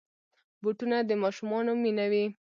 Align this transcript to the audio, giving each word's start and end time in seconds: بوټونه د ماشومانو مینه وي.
بوټونه 0.61 0.97
د 1.09 1.11
ماشومانو 1.23 1.71
مینه 1.83 2.05
وي. 2.11 2.25